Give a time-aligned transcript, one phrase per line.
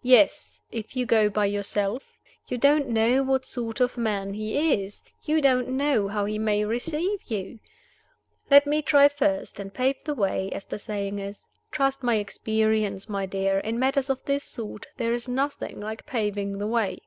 [0.00, 2.02] "Yes if you go by yourself.
[2.46, 6.64] You don't know what sort of man he is; you don't know how he may
[6.64, 7.60] receive you.
[8.50, 11.48] Let me try first, and pave the way, as the saying is.
[11.70, 13.58] Trust my experience, my dear.
[13.58, 17.02] In matters of this sort there is nothing like paving the way."